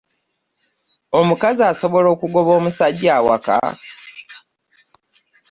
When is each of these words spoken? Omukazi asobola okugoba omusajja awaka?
Omukazi 1.19 1.61
asobola 1.71 2.07
okugoba 2.15 2.51
omusajja 2.59 3.09
awaka? 3.19 3.57